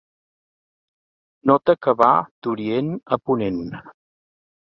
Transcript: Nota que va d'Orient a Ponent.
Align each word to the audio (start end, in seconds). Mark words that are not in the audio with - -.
Nota 1.51 1.75
que 1.87 1.93
va 2.01 2.09
d'Orient 2.47 2.91
a 3.17 3.19
Ponent. 3.29 3.61